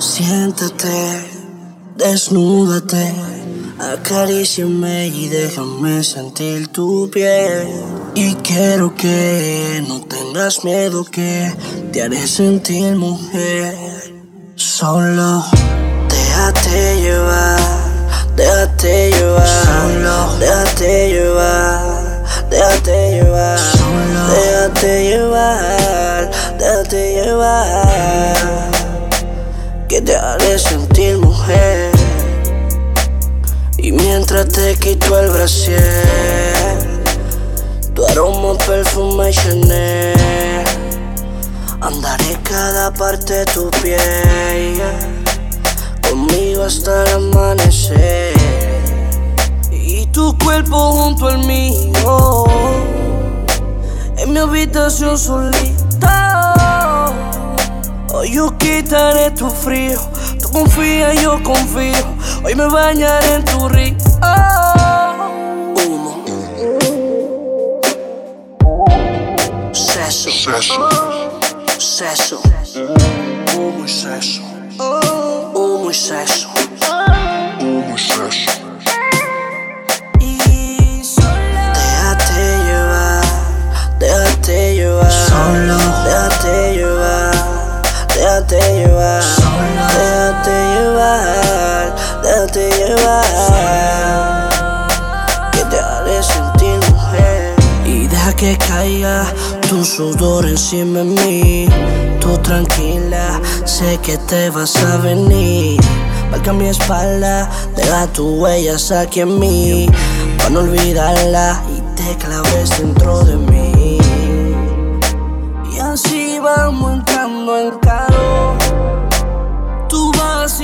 [0.00, 1.28] Siéntate,
[1.94, 3.12] desnúdate,
[3.78, 7.68] acaríciame y déjame sentir tu piel.
[8.14, 11.52] Y quiero que no tengas miedo que
[11.92, 13.76] te haré sentir mujer.
[14.56, 15.44] Solo
[16.08, 17.60] déjate llevar,
[18.36, 27.89] déjate llevar, solo déjate llevar, déjate llevar, solo déjate llevar, déjate llevar
[30.10, 31.92] te haré sentir mujer.
[33.78, 37.04] Y mientras te quito el brasier,
[37.94, 40.64] tu aroma perfume Chanel.
[41.80, 44.82] Andaré cada parte de tu piel,
[46.08, 48.34] conmigo hasta el amanecer.
[49.70, 52.44] Y tu cuerpo junto al mío,
[54.18, 56.39] en mi habitación solita.
[58.30, 59.98] Yo quitaré tu frío,
[60.40, 62.06] tú confía, yo confío.
[62.44, 63.96] Hoy me bañaré en tu río.
[65.74, 66.24] Humo.
[69.72, 70.30] Seso.
[71.78, 72.40] Seso.
[73.56, 74.42] Humo y seso.
[75.52, 76.49] Humo y seso.
[92.52, 94.48] Déjate llevar.
[95.52, 97.54] Que te haré sentir mujer.
[97.84, 99.26] Y deja que caiga
[99.68, 101.68] tu sudor encima de mí.
[102.20, 105.80] Tú tranquila, sé que te vas a venir.
[106.30, 109.88] Marca mi espalda, deja tus huellas aquí en mí.
[110.38, 113.79] Para no olvidarla y te claves dentro de mí.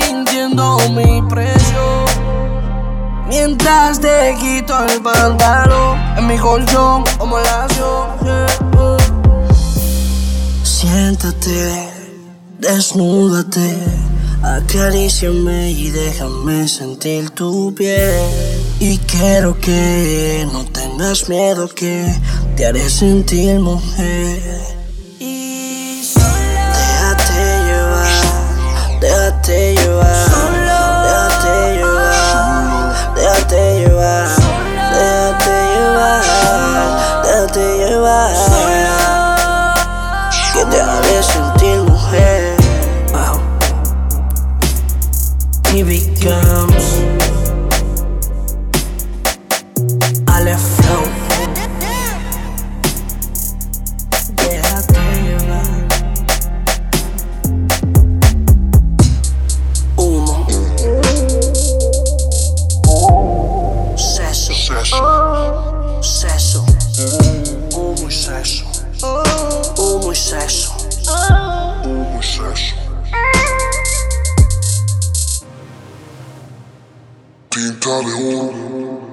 [0.00, 2.05] Sintiendo mi presión.
[3.28, 7.67] Mientras te quito el pantalón en mi colchón como la
[10.62, 11.89] Siéntate,
[12.58, 13.77] desnúdate,
[14.42, 18.20] acaríciame y déjame sentir tu piel.
[18.78, 22.14] Y quiero que no tengas miedo que
[22.57, 24.76] te haré sentir mujer.
[38.06, 39.74] Déjate llevar.
[40.52, 42.56] Que te haré sentir mujer.
[43.12, 43.40] Wow.
[45.72, 47.02] He becomes
[50.27, 51.26] Aleph Flow.
[70.16, 70.72] Humo y seso.
[71.84, 72.74] Humo y seso.
[77.50, 79.05] Tinta de oro.